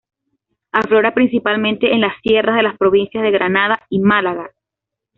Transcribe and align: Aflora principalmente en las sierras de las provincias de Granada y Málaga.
Aflora 0.71 1.13
principalmente 1.13 1.91
en 1.93 2.01
las 2.01 2.19
sierras 2.23 2.55
de 2.55 2.63
las 2.63 2.75
provincias 2.75 3.21
de 3.23 3.29
Granada 3.29 3.77
y 3.87 3.99
Málaga. 3.99 4.49